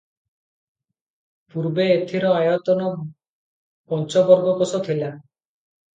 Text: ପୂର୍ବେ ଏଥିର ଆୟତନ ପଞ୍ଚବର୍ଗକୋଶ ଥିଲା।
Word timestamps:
ପୂର୍ବେ 1.55 1.85
ଏଥିର 1.97 2.31
ଆୟତନ 2.39 2.89
ପଞ୍ଚବର୍ଗକୋଶ 3.93 4.85
ଥିଲା। 4.89 5.13